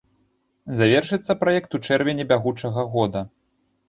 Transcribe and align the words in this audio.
Завяршыцца 0.79 1.35
праект 1.41 1.75
у 1.79 1.81
чэрвені 1.87 2.25
бягучага 2.31 2.87
года. 2.95 3.21